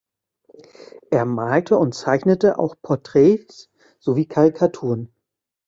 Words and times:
Er 1.11 1.25
malte 1.25 1.77
und 1.77 1.93
zeichnete 1.93 2.57
auch 2.57 2.75
Porträts 2.81 3.69
sowie 3.99 4.25
Karikaturen. 4.27 5.13